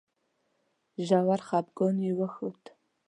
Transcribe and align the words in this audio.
ژور 1.07 1.39
خپګان 1.47 1.95
یې 2.05 2.11
وښود. 2.17 2.63